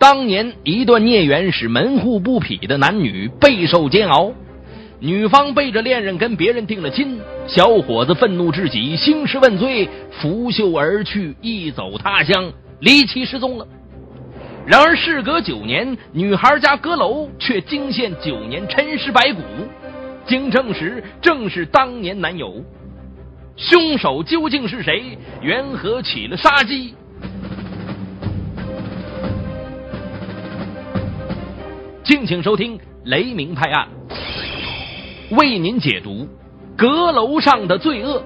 [0.00, 4.32] 当年一段孽缘使门户不匹的男女备受煎熬，
[4.98, 12.50] 女方背着恋人跟别人定了亲，小伙子愤怒至极，兴师问罪，拂袖而去，一走他乡，
[12.80, 13.68] 离奇失踪了。
[14.66, 19.42] 然而事隔九年，女孩家阁楼却惊现九年陈尸白骨，
[20.24, 22.64] 经证实正是当年男友。
[23.54, 25.18] 凶手究竟是谁？
[25.42, 26.94] 缘何起了杀机？
[32.10, 33.86] 敬请收听《雷鸣拍案》，
[35.38, 36.26] 为您解读
[36.76, 38.20] 阁楼上的罪恶。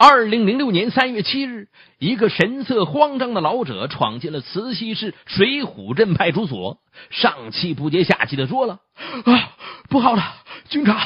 [0.00, 1.66] 二零零六年三月七日，
[1.98, 6.78] 一个神色慌张的老者闯进了慈溪市水浒镇派出所，
[7.10, 8.78] 上气不接下气的说了
[9.26, 9.56] ：“啊，
[9.90, 10.22] 不好了，
[10.68, 11.00] 警察，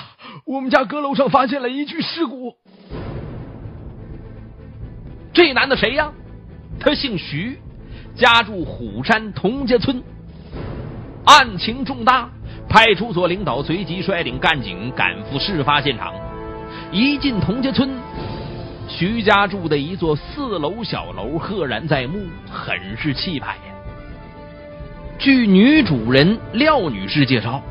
[0.44, 2.56] 我们家阁楼上发现了一具尸骨。”
[5.32, 6.12] 这男的谁呀？
[6.78, 7.58] 他姓徐，
[8.14, 10.02] 家住虎山童家村。
[11.24, 12.28] 案情重大，
[12.68, 16.12] 派出所领导随即率领干警赶赴事发现场。
[16.92, 17.88] 一进童家村。
[18.88, 23.72] 徐家住的一座四楼小楼赫然在目，很是气派呀。
[25.18, 27.62] 据女主人廖女士介绍，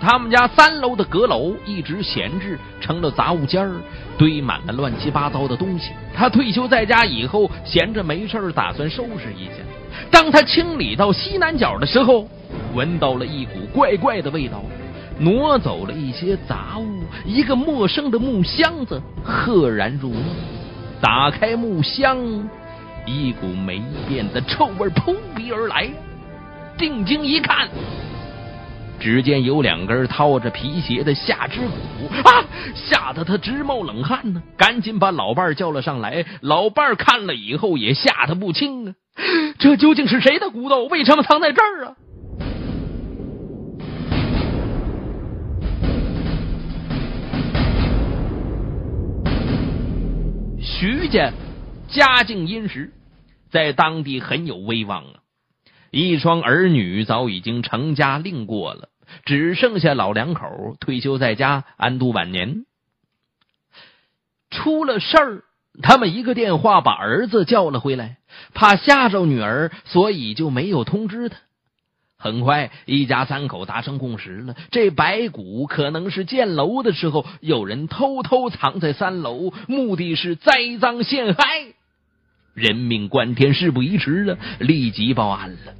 [0.00, 3.80] 他们家三楼的阁楼一直闲置，成了杂物间儿，
[4.18, 5.92] 堆满了乱七八糟的东西。
[6.12, 9.62] 她退休在家以后，闲着没事打算收拾一下。
[10.10, 12.28] 当她清理到西南角的时候，
[12.74, 14.62] 闻到了一股怪怪的味道。
[15.18, 20.22] 挪走了一些杂物，一个陌生的木箱子赫然入目。
[21.00, 22.18] 打开木箱，
[23.06, 25.88] 一股霉变的臭味扑鼻而来。
[26.76, 27.68] 定睛一看，
[28.98, 32.44] 只见有两根套着皮鞋的下肢骨啊！
[32.74, 36.24] 吓得他直冒冷汗呢，赶紧把老伴叫了上来。
[36.40, 38.94] 老伴看了以后也吓得不轻啊！
[39.58, 40.86] 这究竟是谁的骨头？
[40.86, 41.94] 为什么藏在这儿啊？
[51.08, 51.32] 家
[51.88, 52.92] 家境殷实，
[53.50, 55.20] 在当地很有威望啊。
[55.90, 58.88] 一双儿女早已经成家另过了，
[59.24, 62.64] 只剩下老两口退休在家安度晚年。
[64.50, 65.42] 出了事儿，
[65.82, 68.18] 他们一个电话把儿子叫了回来，
[68.54, 71.36] 怕吓着女儿，所以就没有通知他。
[72.24, 81.44] 很快，一家三口达成共识了：这白骨可能是建楼的时候有人偷偷藏在三楼，目的是栽赃陷害。
[82.54, 84.38] 人命关天，事不宜迟啊！
[84.58, 85.74] 立即报案了。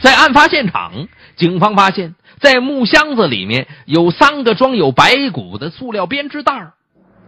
[0.00, 1.06] 在案发现场，
[1.36, 6.72] 警方发现，在木箱子里面有三个装有白骨的塑料编织袋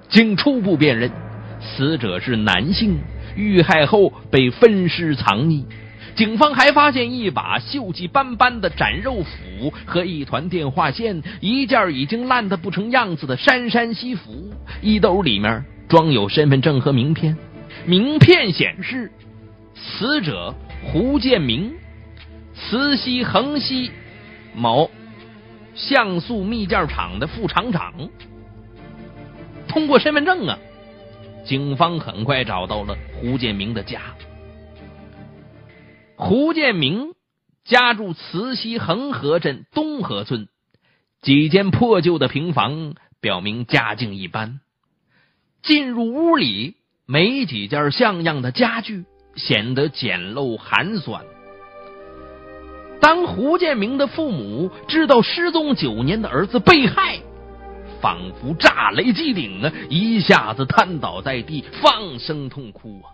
[0.09, 1.11] 经初步辨认，
[1.61, 2.97] 死者是男性，
[3.37, 5.67] 遇害后被分尸藏匿。
[6.17, 14.51] 警方还发现一把锈迹斑斑的斩肉斧和一团电话线，一件已经烂得不成样子的杉杉西服，
[14.81, 17.37] 衣兜里面装有身份证和名片。
[17.85, 19.13] 名片显示，
[19.75, 21.75] 死者胡建明，
[22.55, 23.91] 慈溪恒溪
[24.55, 24.91] 某
[25.75, 27.93] 像素密件厂的副厂长。
[29.69, 30.59] 通过身份证啊，
[31.45, 34.01] 警方很快找到了胡建明的家。
[36.19, 37.13] 胡建明
[37.65, 40.49] 家住慈溪恒河镇东河村，
[41.21, 44.61] 几间破旧的平房表明家境一般。
[45.63, 49.05] 进入屋里，没几件像样的家具，
[49.35, 51.23] 显得简陋寒酸。
[52.99, 57.19] 当胡建明的父母知道失踪九年的儿子被害，
[58.01, 59.73] 仿佛炸雷击顶啊！
[59.91, 63.13] 一下子瘫倒在地，放声痛哭啊！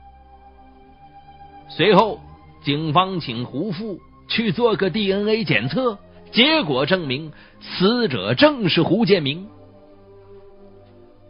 [1.68, 2.20] 随后。
[2.64, 3.98] 警方请胡父
[4.28, 5.98] 去做个 DNA 检测，
[6.30, 9.46] 结果证明死者正是胡建明。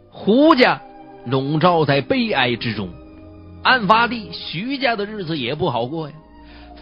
[0.09, 0.81] 胡家
[1.25, 2.89] 笼罩在悲哀之中，
[3.63, 6.15] 案发地徐家的日子也不好过呀。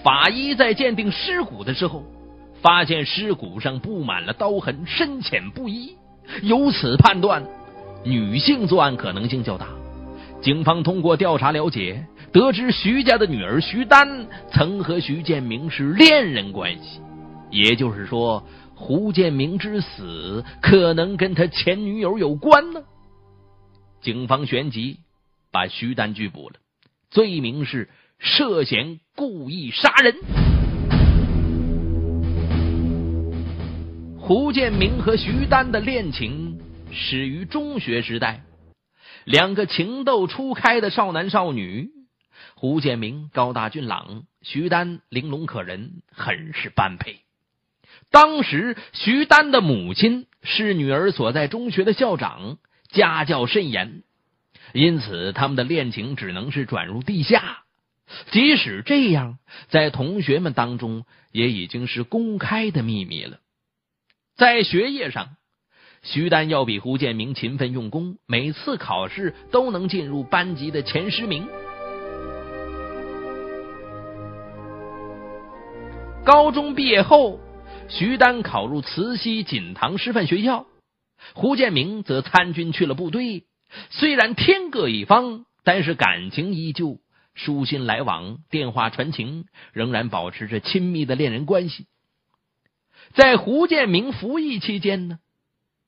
[0.03, 2.03] 法医在鉴定尸骨的时候，
[2.61, 5.95] 发现尸骨上布满了刀痕，深浅不一，
[6.41, 7.43] 由此判断
[8.03, 9.67] 女性作案可能性较大。
[10.41, 12.05] 警方通过调查了解。
[12.31, 17.01] 得知徐家的女儿徐丹曾和徐建明是恋人关系，
[17.49, 18.41] 也就是说，
[18.73, 22.81] 胡建明之死可能跟他前女友有关呢。
[24.01, 24.99] 警方旋即
[25.51, 26.55] 把徐丹拘捕了，
[27.09, 30.15] 罪名是涉嫌故意杀人。
[34.17, 36.57] 胡建明和徐丹的恋情
[36.93, 38.41] 始于中学时代，
[39.25, 41.89] 两个情窦初开的少男少女。
[42.55, 47.21] 胡建明高大俊朗，徐丹玲珑可人，很是般配。
[48.09, 52.57] 当时，徐丹的母亲是女儿所在中学的校长，
[52.89, 54.03] 家教甚严，
[54.73, 57.63] 因此他们的恋情只能是转入地下。
[58.31, 59.39] 即使这样，
[59.69, 63.39] 在同学们当中也已经是公开的秘密了。
[64.35, 65.37] 在学业上，
[66.03, 71.47] 徐丹要比胡建明勤奋用功，每次考试都能进入班级的前十名。
[76.25, 77.39] 高中毕业后。
[77.89, 80.65] 徐丹考入慈溪锦堂师范学校，
[81.33, 83.43] 胡建明则参军去了部队。
[83.89, 86.99] 虽然天各一方，但是感情依旧，
[87.33, 89.43] 书信来往，电话传情，
[89.73, 91.85] 仍然保持着亲密的恋人关系。
[93.13, 95.19] 在胡建明服役期间呢，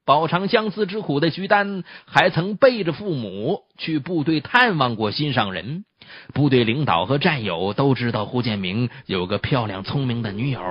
[0.05, 5.85] 饱尝相思之苦的徐丹还曾背着父母去部队探望过心上人。
[6.33, 10.61] 部队领导和战友都知道胡建明有个漂亮聪明的女友。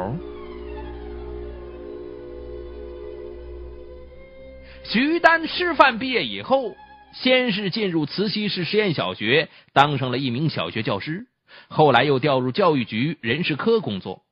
[4.84, 6.75] 徐丹师范毕业以后，
[7.14, 11.26] 先是进入慈溪市实验小学，当上了一名小学教师。
[11.69, 14.23] 后来又调入教育局人事科工作。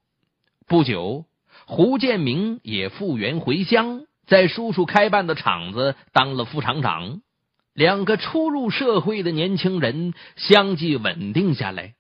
[0.67, 1.25] 不久，
[1.65, 7.21] 胡建明也复员回乡，在叔叔开办的厂子当了副厂长。
[7.75, 11.95] 两个初入社会的年轻人相继稳定下来，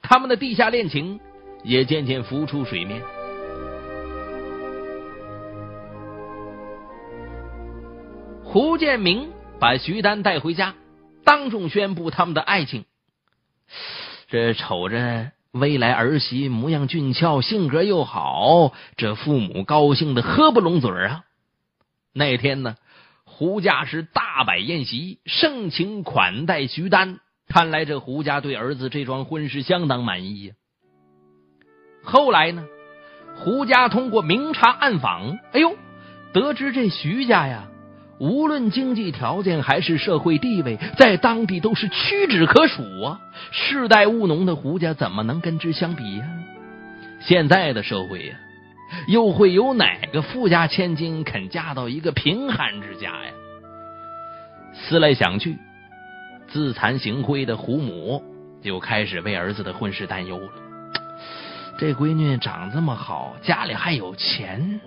[0.00, 1.18] 他们的地下恋情
[1.64, 3.02] 也渐渐浮出水面。
[8.44, 10.74] 胡建明把徐丹带回家，
[11.24, 12.84] 当众宣布他们的爱情。
[14.28, 21.24] 这瞅着未来儿媳模样俊俏，性格又好，这父母高兴的合不拢嘴啊！
[22.18, 22.76] 那天呢，
[23.24, 27.20] 胡家是大摆宴席，盛情款待徐丹。
[27.46, 30.54] 看来这胡家对儿子这桩婚事相当满意呀。
[32.02, 32.64] 后来呢，
[33.36, 35.76] 胡家通过明察暗访，哎呦，
[36.32, 37.68] 得知这徐家呀。
[38.18, 43.20] 无论经济条件还是社会地位，在当地都是屈指可数啊！
[43.52, 46.26] 世代务农的胡家怎么能跟之相比呀？
[47.20, 48.36] 现在的社会呀，
[49.08, 53.32] 又会有哪个富家千金肯嫁到一个贫寒之家呀？
[54.74, 55.56] 思来想去，
[56.48, 58.22] 自惭形秽的胡母
[58.62, 60.48] 就开始为儿子的婚事担忧了。
[61.78, 64.80] 这闺女长这么好，家里还有钱，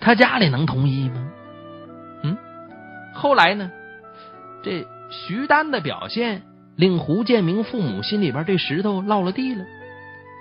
[0.00, 1.30] 她家里能同意吗？
[2.22, 2.36] 嗯
[3.14, 3.70] 后来呢？
[4.62, 6.42] 这徐丹的表现
[6.76, 9.64] 令胡建明父母心里边这石头落了地了。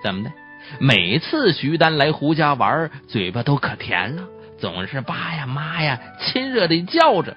[0.04, 0.32] 怎么的？
[0.80, 4.24] 每次徐丹来胡家玩，嘴巴都可甜了，
[4.60, 7.36] 总是爸呀妈呀亲热的叫着。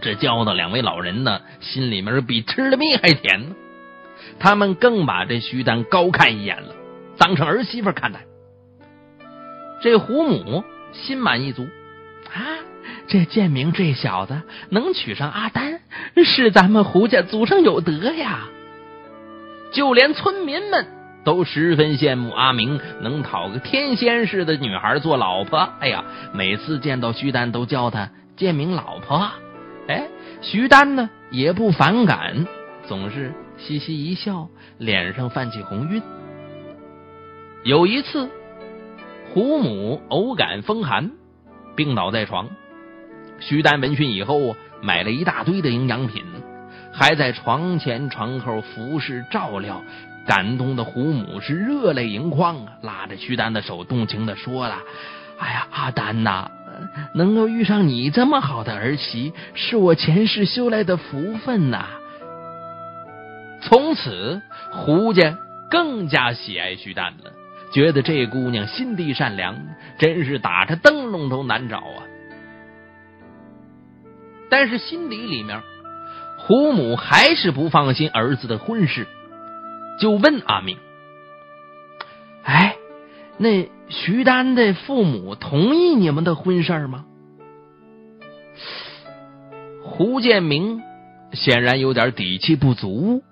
[0.00, 3.54] 这叫的两位老人呢，心里面比吃了蜜还甜呢。
[4.38, 6.74] 他们更把这徐丹高看一眼了，
[7.16, 8.20] 当成儿媳妇看待。
[9.80, 11.66] 这胡母心满意足
[12.32, 12.58] 啊。
[13.08, 15.80] 这建明这小子能娶上阿丹，
[16.24, 18.48] 是咱们胡家祖上有德呀！
[19.70, 20.86] 就连村民们
[21.26, 25.58] 都十分羡慕阿明能讨个天仙似的女孩做老婆。
[25.80, 29.28] 哎呀，每次见到徐丹都叫他建明老婆。
[29.88, 30.06] 哎，
[30.40, 32.46] 徐丹呢也不反感，
[32.86, 34.46] 总是嘻嘻一笑，
[34.78, 36.00] 脸上泛起红晕。
[37.64, 38.30] 有一次，
[39.34, 41.10] 胡母偶感风寒，
[41.74, 42.48] 病倒在床。
[43.40, 46.22] 徐丹闻讯以后，买了一大堆的营养品，
[46.98, 49.82] 还在床前床后服侍照料，
[50.26, 52.72] 感动的胡母是热泪盈眶啊！
[52.80, 54.78] 拉着徐丹的手，动情的说了
[55.38, 56.50] ：“哎呀，阿丹呐，
[57.12, 61.84] 能够遇上你这么好的儿媳，是我前世修来的福分呐！”
[63.60, 65.36] 从此，胡家
[65.70, 67.30] 更加喜爱徐丹了，
[67.72, 69.54] 觉得这姑娘心地善良，
[69.98, 72.02] 真是打着灯笼都难找啊！
[74.48, 75.60] 但是心底里面，
[76.46, 79.08] 胡母还是不放心儿子的婚事，
[80.00, 80.78] 就问阿明
[82.44, 82.76] ：“哎，
[83.36, 87.04] 那徐丹的父母同意你们的婚事吗？”
[89.82, 90.82] 胡建明
[91.32, 93.24] 显然有点底气不足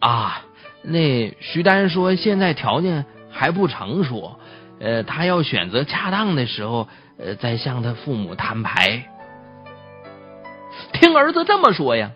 [0.00, 0.42] 啊！
[0.82, 4.38] 那徐丹说现在条件还不成熟，
[4.78, 6.86] 呃，他要选择恰当的时候，
[7.18, 9.06] 呃，再向他父母摊牌。
[10.92, 12.12] 听儿子这么说呀，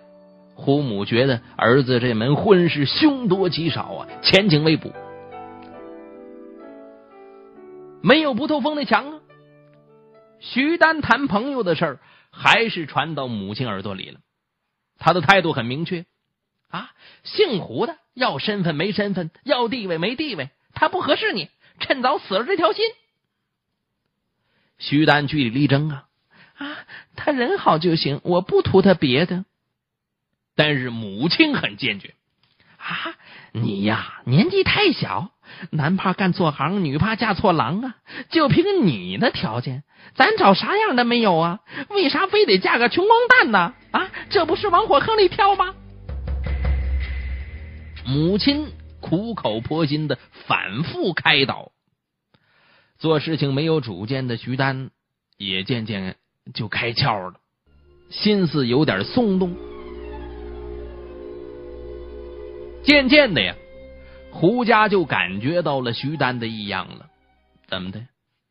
[0.55, 4.93] 胡母觉得儿子这门婚事凶多吉少啊，前景未卜。
[8.01, 9.21] 没有不透风的墙啊！
[10.41, 12.01] 徐丹谈朋友的事儿，
[12.31, 14.21] 还是传到母亲耳朵里了。
[14.99, 16.07] 他的态度很明确
[16.69, 16.91] 啊，
[17.25, 21.49] 姓胡的要身份没身份，要地位没地位，他不合适你，
[21.81, 22.85] 趁早死了这条心。
[24.79, 26.08] 徐丹据理力争啊
[26.59, 26.79] 啊，
[27.17, 29.45] 他人好就行，我不图他别的。
[30.55, 32.15] 但是母亲很坚决
[32.77, 33.15] 啊，
[33.53, 35.31] 你呀年纪太小。
[35.71, 37.97] 男怕干错行，女怕嫁错郎啊！
[38.29, 39.83] 就凭你的条件，
[40.15, 41.61] 咱找啥样的没有啊？
[41.89, 43.75] 为啥非得嫁个穷光蛋呢？
[43.91, 45.75] 啊，这不是往火坑里跳吗？
[48.05, 51.73] 母亲苦口婆心的反复开导，
[52.99, 54.91] 做事情没有主见的徐丹
[55.39, 56.17] 也渐渐
[56.55, 57.35] 就开窍了，
[58.11, 59.55] 心思有点松动，
[62.83, 63.55] 渐渐的呀。
[64.31, 67.07] 胡家就感觉到了徐丹的异样了，
[67.67, 68.01] 怎么的？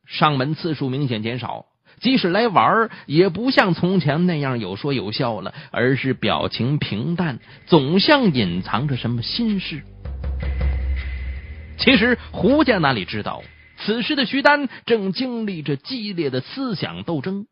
[0.05, 1.65] 上门次数明显减少，
[1.99, 9.83] 即使来玩也不像从前那样有说有笑了，而是表情平淡，总像隐藏着什么心事。
[11.77, 13.43] 其实胡家哪里知道，
[13.77, 17.45] 此时的徐丹正经历着激烈的思想斗争。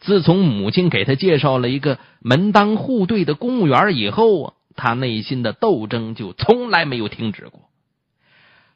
[0.00, 4.54] 自从母亲给他介绍了一个门当户对的公务员以后啊。
[4.76, 7.70] 他内心的斗争就从来没有停止过。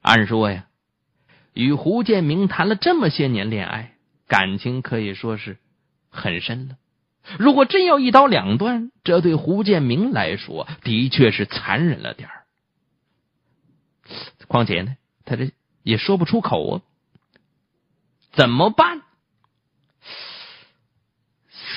[0.00, 0.66] 按说呀，
[1.54, 3.96] 与胡建明谈了这么些年恋爱，
[4.28, 5.58] 感情可以说是
[6.08, 6.76] 很深了。
[7.36, 12.44] 如果真要一刀两断，这对胡建明来说的确是残忍了点儿。
[14.46, 15.50] 况且呢，他这
[15.82, 16.82] 也说不出口啊，
[18.30, 18.97] 怎么办？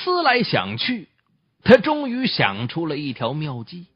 [0.02, 1.08] 思来想去，
[1.62, 3.86] 他终于想出了一条妙计。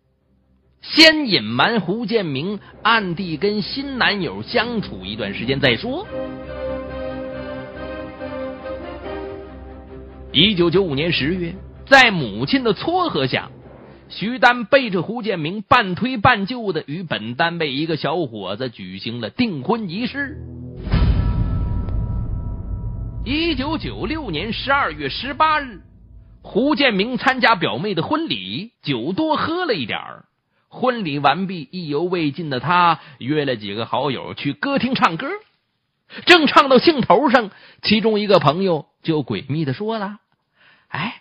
[0.82, 6.06] 先隐瞒胡建明，暗地跟新男友相处一段时间再说。
[10.32, 11.54] 一九九五年十月，
[11.86, 13.50] 在母亲的撮合下，
[14.08, 20.36] 徐丹背着胡建明，半推半就的与本单位一个小伙子举行了订婚仪式。
[23.24, 25.80] 一九九六年十二月十八日，
[26.46, 30.24] 胡建明参加表妹的婚礼，酒多喝了一点儿。
[30.68, 35.28] 婚礼完毕，意犹未尽的他约了几个好友去歌厅唱歌。
[36.24, 37.50] 正唱到兴头上，
[37.82, 40.20] 其中一个朋友就诡秘的说了
[40.86, 41.20] ：“哎，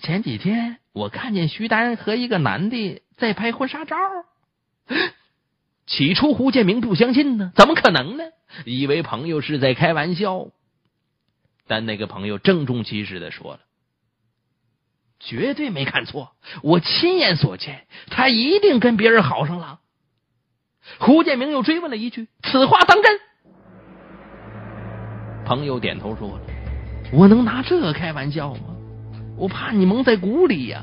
[0.00, 3.96] 前几天我看见徐丹和一个男的在拍婚纱照。
[5.88, 8.24] ”起初胡建明不相信呢，怎么可能呢？
[8.64, 10.46] 以为朋友是在开玩笑。
[11.66, 13.60] 但那个朋友郑重其事的说了。
[15.24, 19.78] 绝对没看错，我亲眼所见，他一定跟别人好上了。
[20.98, 23.20] 胡建明又追问了一句：“此话当真？”
[25.46, 26.40] 朋友点头说
[27.14, 28.60] ：“我能拿这开玩笑吗？
[29.36, 30.82] 我怕你蒙在鼓里呀。”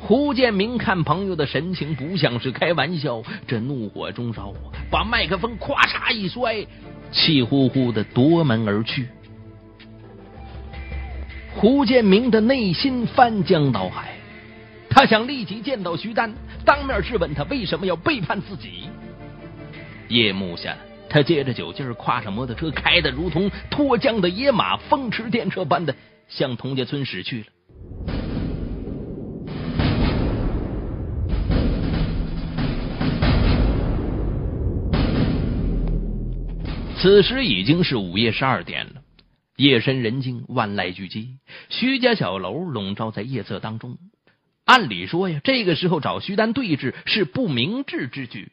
[0.00, 4.52] 胡建明看朋友的神情不像是开玩笑，这怒火中烧，
[4.90, 6.66] 把麦克风咵嚓一摔，
[7.10, 9.08] 气呼呼的夺门而去。
[11.60, 14.14] 胡建明的内心翻江倒海，
[14.88, 16.32] 他想立即见到徐丹，
[16.64, 18.84] 当面质问他为什么要背叛自己。
[20.06, 20.76] 夜幕下，
[21.08, 25.92] 他借着酒劲儿，跨上摩托车，开的如同脱缰的野马，风驰电掣般的
[26.28, 27.46] 向童家村驶去了。
[36.96, 38.92] 此时已经是午夜十二点了。
[39.58, 41.30] 夜深人静，万籁俱寂。
[41.68, 43.98] 徐家小楼笼罩在夜色当中。
[44.64, 48.52] 按理说呀，这个时候找徐丹对峙是不明智之举。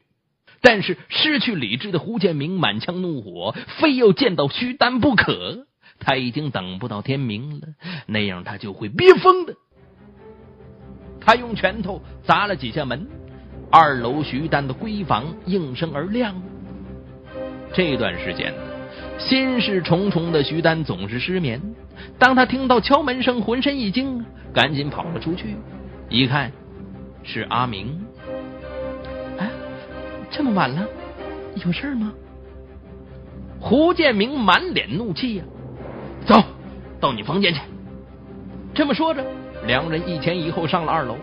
[0.62, 5.68] 但是失去理智的胡建明满腔怒火，非要见到徐丹不可。
[6.00, 7.68] 他已经等不到天明了，
[8.08, 9.54] 那样他就会憋疯的。
[11.22, 13.08] 他用拳头砸了几下门，
[13.72, 16.42] 二楼徐丹的闺房应声而亮。
[17.76, 18.52] 这段时间。
[19.18, 21.62] 心事重重的徐丹总是失眠。
[22.20, 25.56] 当他听到敲门声，浑身一惊，赶紧跑了出去。
[26.10, 26.52] 一看，
[27.24, 28.06] 是阿明。
[29.38, 29.50] 哎，
[30.30, 30.86] 这么晚了，
[31.66, 32.14] 有事吗？
[33.60, 35.44] 胡建明满脸怒气呀！
[36.26, 36.44] 走
[37.00, 37.62] 到你房间去。
[38.74, 39.26] 这么说着，
[39.66, 41.18] 两人一前一后上了二楼。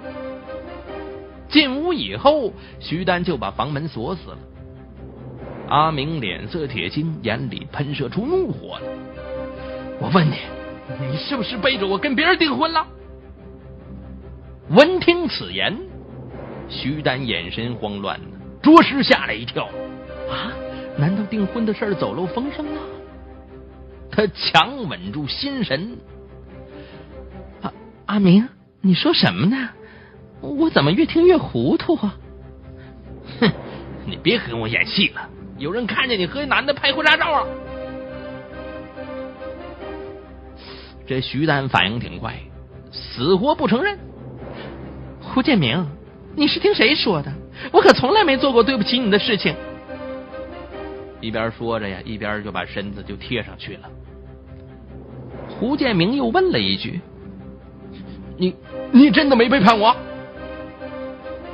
[1.49, 4.39] 进屋以后，徐丹就把房门锁死了。
[5.73, 8.83] 阿明脸色铁青，眼里喷射出怒火来。
[9.99, 10.35] 我问你，
[11.01, 12.87] 你是不是背着我跟别人订婚了？
[14.69, 15.75] 闻听此言，
[16.69, 18.21] 徐丹眼神慌乱，
[18.61, 19.65] 着实吓了一跳。
[20.31, 20.53] 啊，
[20.99, 22.81] 难道订婚的事走漏风声了？
[24.11, 25.97] 他强稳住心神。
[27.63, 27.73] 阿
[28.05, 28.47] 阿明，
[28.83, 29.71] 你说什么呢？
[30.43, 32.15] 我怎么越听越糊涂啊？
[33.41, 33.51] 哼，
[34.05, 35.31] 你别跟我演戏了！
[35.63, 37.47] 有人看见你和一男的拍婚纱照啊！
[41.07, 42.35] 这徐丹反应挺快，
[42.91, 43.97] 死活不承认。
[45.21, 45.87] 胡建明，
[46.35, 47.33] 你是听谁说的？
[47.71, 49.55] 我可从来没做过对不起你的事情。
[51.21, 53.89] 一边说着呀，一边就把身子就贴上去了。
[55.49, 57.01] 胡建明又问了一句
[58.37, 58.57] ：“你
[58.91, 59.95] 你真的没背叛我？”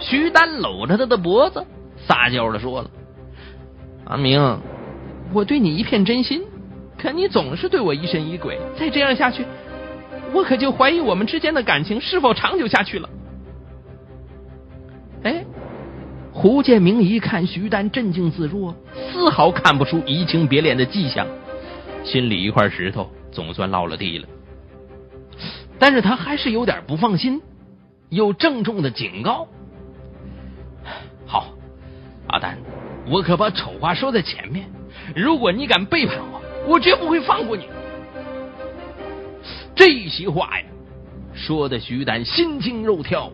[0.00, 1.62] 徐丹搂着他的脖子，
[2.06, 2.90] 撒娇的说了
[4.08, 4.58] ：“阿明，
[5.32, 6.42] 我对你一片真心。”
[6.98, 9.44] 可你总是对我疑神疑鬼，再这样下去，
[10.32, 13.08] 我可就怀疑我们之间的感情是否长久下去了。
[15.22, 15.44] 哎，
[16.32, 18.74] 胡建明一看徐丹镇静自若，
[19.12, 21.24] 丝毫看不出移情别恋的迹象，
[22.02, 24.26] 心里一块石头总算落了地了。
[25.78, 27.40] 但是他还是有点不放心，
[28.08, 29.46] 又郑重的警告
[31.26, 31.46] ：“好，
[32.26, 32.58] 阿丹，
[33.08, 34.66] 我可把丑话说在前面，
[35.14, 37.64] 如果你敢背叛我。”我绝不会放过你。
[39.74, 40.66] 这席话呀，
[41.32, 43.32] 说的徐丹心惊肉跳。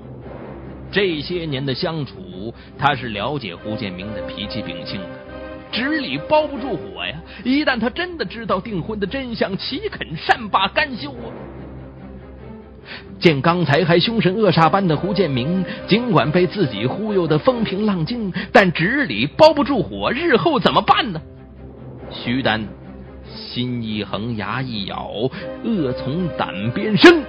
[0.93, 5.09] 这些年的相处，他是了解胡建明的脾气秉性的，
[5.73, 7.21] 纸里包不住火呀。
[7.43, 11.27] 一旦他真的知道订婚的真相，岂肯善罢甘休啊？
[13.19, 21.21] 见刚才还凶神恶煞般的胡建明，尽管被自己忽悠的风平浪静，但纸里包不住火，日后怎么办呢？
[22.11, 22.67] 徐丹。
[23.27, 25.11] 心一横，牙一咬，
[25.65, 27.23] 恶从胆边生。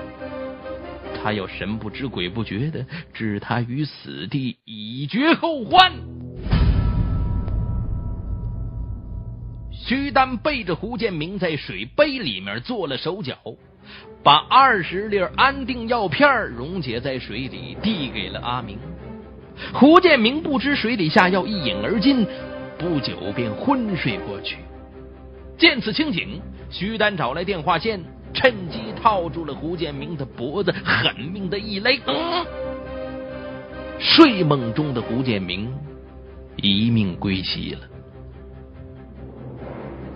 [1.15, 5.91] 他要神不知鬼不觉的置他于死地，以绝后患。
[9.71, 13.37] 徐丹背着胡建明在水杯里面做了手脚，
[14.23, 18.77] 把二十粒安定药片溶解在水里，递给了阿明。
[19.73, 22.25] 胡建明不知水里下药，一饮而尽，
[22.77, 24.57] 不久便昏睡过去。
[25.57, 28.03] 见此情景，徐丹找来电话线，
[28.33, 31.97] 趁机套住了胡建明的脖子，狠命的一勒。
[33.97, 35.73] 睡梦中的胡建明
[36.57, 37.94] 一命归西了。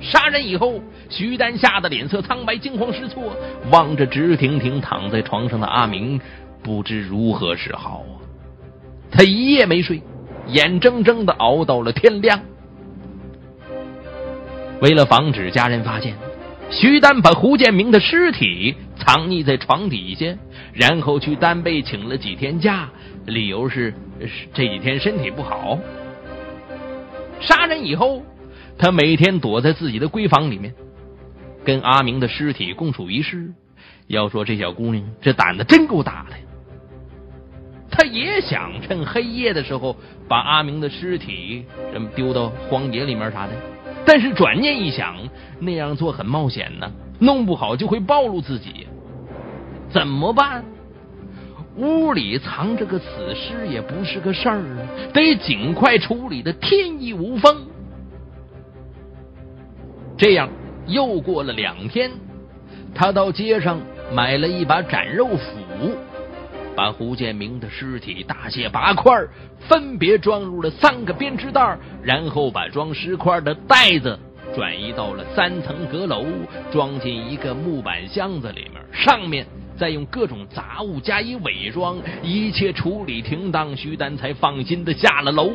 [0.02, 3.36] 杀人以后，徐丹吓得脸色苍白，惊慌失措，
[3.72, 6.20] 望着直挺挺躺在床上的阿明，
[6.64, 8.16] 不知如何是好啊！
[9.12, 10.02] 他一夜没睡，
[10.48, 12.40] 眼睁睁的熬到了天亮。
[14.82, 16.16] 为了防止家人发现，
[16.70, 20.28] 徐丹把胡建明的尸体藏匿在床底下，
[20.72, 22.90] 然后去单位请了几天假，
[23.26, 23.94] 理由是
[24.54, 25.78] 这几天身体不好。
[27.42, 28.22] 杀人以后，
[28.80, 30.74] 他每天躲在自己的闺房里面，
[31.66, 33.54] 跟阿明的尸体共处一室。
[34.08, 36.36] 要说这小姑娘这胆子真够大的，
[37.92, 39.96] 他也想趁黑夜的时候
[40.28, 43.54] 把阿明的尸体这么丢到荒野里面啥的。
[44.06, 45.18] 但是转念一想，
[45.60, 48.88] 那样做很冒险呢，弄不好就会暴露自己。
[49.92, 50.64] 怎么办？
[51.76, 57.68] 屋里藏着个死尸也不是个事儿啊，得尽快处理的天衣无缝。
[60.20, 60.50] 这样
[60.86, 62.12] 又过了两天，
[62.94, 63.80] 他到街上
[64.14, 65.96] 买了一把斩肉斧。
[66.76, 69.14] 把胡建明的尸体大卸八块，
[69.60, 74.20] 分别装入了三个编织袋，然后把装尸块的袋子
[74.54, 76.26] 转移到了三层阁楼，
[76.70, 79.46] 装进一个木板箱子里面，上面
[79.78, 85.52] 再用各种杂物加以伪装，一切处理停当，徐丹才放心的下了楼。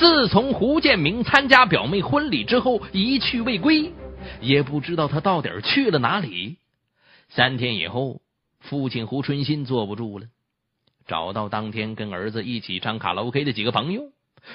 [0.00, 3.92] 自从胡建明参加表妹婚礼之后一去未归，
[4.40, 6.56] 也不知道他到底去了哪里。
[7.28, 8.22] 三天以后，
[8.60, 10.24] 父亲胡春新坐不住了，
[11.06, 14.04] 找到当天跟儿子一起唱卡拉 OK 的几个朋友。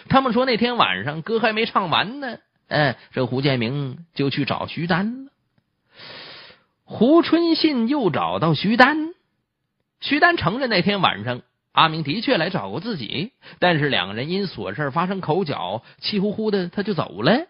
[0.10, 5.32] 他们说那天晚上歌还没唱完呢，哎，这胡建明就去找徐丹了。
[6.86, 9.14] 胡春信又找到徐丹，
[10.02, 11.44] 徐丹承认那天晚上
[11.76, 17.48] 阿明的确来找过自己，但是两个人因琐事发生口角，气呼呼的他就走了，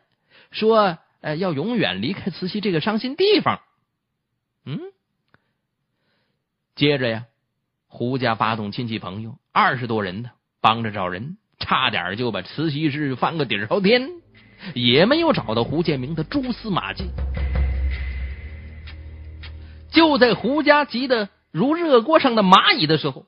[0.49, 3.61] 说呃要永远离开慈溪这个伤心地方。
[4.65, 4.79] 嗯。
[6.75, 7.25] 接着呀，
[7.87, 14.09] 胡家发动亲戚朋友二十多人呢，帮着找人，差点就把慈禧市翻个底朝天，
[14.73, 17.11] 也没有找到胡建明的蛛丝马迹。
[19.91, 23.27] 就在胡家急得如热锅上的蚂蚁的时候，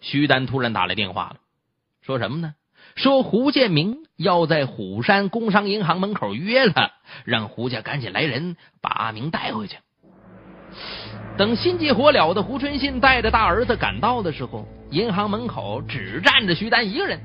[0.00, 1.36] 徐丹突然打来电话了，
[2.02, 2.54] 说什么呢？
[2.96, 6.90] 说胡建明要在虎山工商银行门口约他，
[7.24, 9.76] 让胡家赶紧来人把阿明带回去。
[11.36, 17.20] 等心急火燎的胡春信带着大儿子赶到的时候，银行门口只站着徐丹一个人，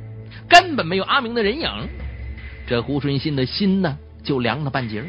[0.48, 1.70] 根本没有阿明的人影。
[2.68, 5.08] 这胡春信的心呢，就凉了半截儿。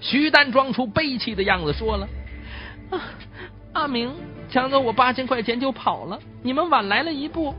[0.00, 2.08] 徐丹装出悲戚的样子，说了
[2.90, 3.00] ：“啊，
[3.72, 4.12] 阿明
[4.50, 7.54] 抢走我八千块钱就跑了，你们晚来了一步。”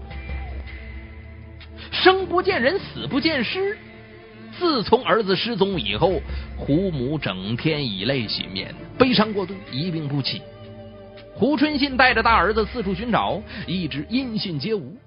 [1.91, 3.77] 生不见人，死不见尸。
[4.57, 6.21] 自从儿子失踪以后，
[6.57, 10.41] 胡母整天以泪洗面，悲伤过度，一病不起。
[11.33, 14.97] 胡春信带着大儿子四处寻找，一直音信皆无。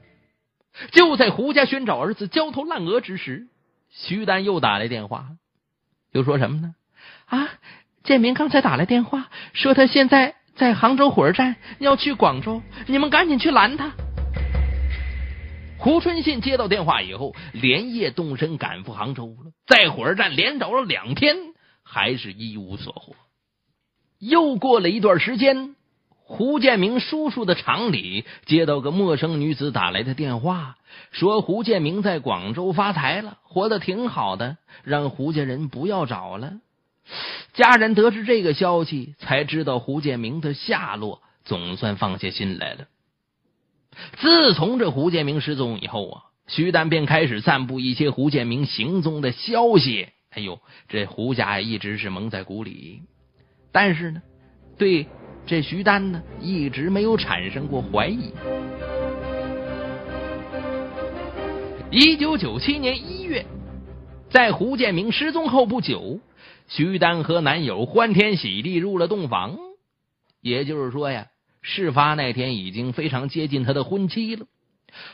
[0.93, 3.47] 就在胡家寻找儿子焦头烂额之时，
[3.91, 5.29] 徐丹又打来电话，
[6.13, 6.75] 又说什么呢？
[7.27, 7.49] 啊，
[8.05, 13.93] 建明刚才打来电话，说他现在在杭州火车站，要去广州，你们赶紧去拦他。
[15.79, 19.53] 胡春信接到电话以后，连夜动身赶赴杭州了。
[19.69, 21.37] 在火车站连找了两天，
[21.85, 23.15] 还是一无所获。
[24.19, 25.77] 又过了一段时间，
[26.11, 30.75] 胡建明叔叔的厂里接到个陌生女子打来的电话，
[31.13, 36.55] 说胡建明在广州发财了，活得挺好的，让胡家人不要找了。
[37.55, 42.87] 家人得知这个消息，才知道胡建明的下落，总算放下心来了。
[44.19, 50.09] 自从这胡建明失踪以后啊，徐丹便开始散布一些胡建明行踪的消息。
[50.31, 53.03] 哎呦，这胡家一直是蒙在鼓里，
[53.73, 54.23] 但是呢，
[54.77, 55.07] 对
[55.47, 58.33] 这徐丹呢，一直没有产生过怀疑。
[61.91, 63.47] 一九九七年一月，
[64.31, 66.21] 在胡建明失踪后不久，
[66.69, 69.59] 徐丹和男友欢天喜地入了洞房，
[70.43, 71.27] 也就是说呀。
[71.61, 74.47] 事发那天已经非常接近他的婚期了。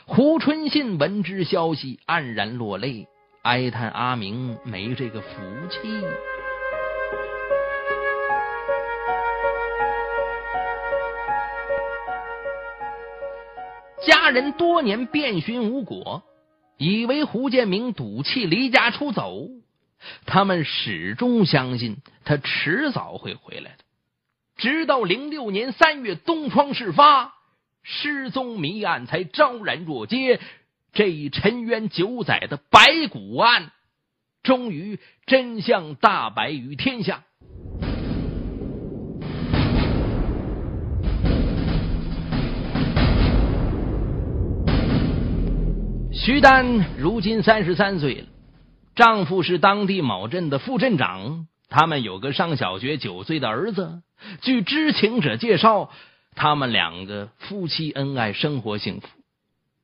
[0.05, 3.07] 胡春信闻之消息，黯然落泪，
[3.41, 5.27] 哀叹阿明没这个福
[5.69, 5.79] 气。
[14.05, 16.21] 家人多年遍寻无果，
[16.77, 19.47] 以为胡建明赌气离家出走，
[20.25, 23.77] 他们始终相信他迟早会回来的。
[24.57, 27.33] 直到零六年三月东窗事发，
[27.83, 30.39] 失踪谜案才昭然若揭。
[30.93, 32.79] 这一沉冤九载的白
[33.11, 33.71] 骨案，
[34.43, 37.23] 终于真相大白于天下。
[46.13, 48.27] 徐丹如今三十三岁了，
[48.95, 51.47] 丈夫是当地某镇的副镇长。
[51.67, 54.01] 他们有个上小学九岁的儿子。
[54.41, 55.89] 据知情者介绍，
[56.35, 59.07] 他们两个夫妻恩爱，生活幸福。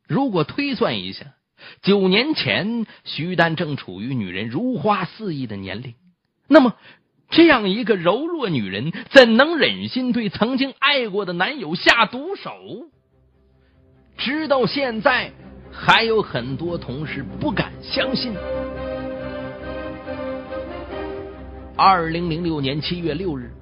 [0.08, 1.26] 如果推算一下，
[1.82, 5.95] 九年前徐丹正处于女人如花似玉的年龄，
[6.47, 6.76] 那么
[7.30, 12.52] 这样一个柔弱女人，怎能忍心对曾经爱过的男友下毒手？
[14.17, 15.32] 直到现在，
[15.71, 18.34] 还有很多同事不敢相信。
[21.84, 23.54] 二零零六年七月六日。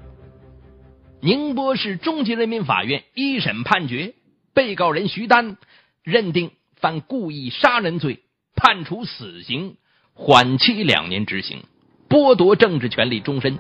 [1.21, 4.13] 宁波市中级人民法院一审判决，
[4.53, 5.55] 被告人徐丹
[6.03, 6.51] 认定
[6.82, 8.19] 犯故意杀人罪，
[8.58, 9.77] 判处死刑，
[10.13, 11.63] 缓期两年执行，
[12.10, 13.58] 剥夺政治权利终身。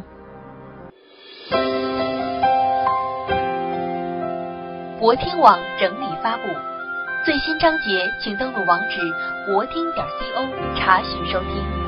[4.99, 6.43] 博听网整理发布，
[7.25, 8.99] 最新章节请登录网址
[9.47, 11.78] 博听点 co 查询收听。